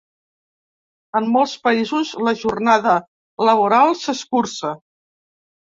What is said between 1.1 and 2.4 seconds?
En molts països, la